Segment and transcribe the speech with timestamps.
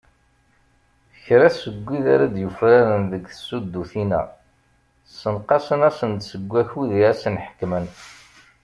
[1.23, 4.21] Kra seg wid ara d-yufraren deg tsuddutin-a,
[5.11, 7.85] ssenqasen-asen-d seg wakud i asen-ḥekmen.